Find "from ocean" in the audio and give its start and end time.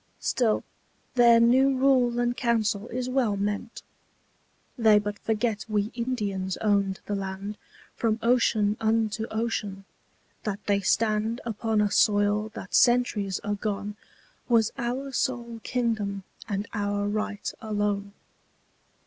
7.95-8.77